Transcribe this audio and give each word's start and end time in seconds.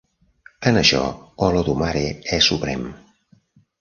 En 0.69 0.79
això, 0.81 1.01
Olodumare 1.49 2.03
és 2.39 2.51
suprem. 2.55 2.89